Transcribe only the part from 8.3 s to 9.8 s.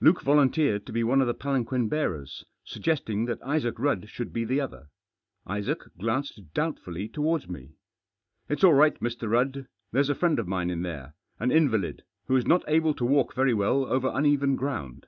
17 Digitized by 268 THE JOSS." It's all right, Mr. Rudd.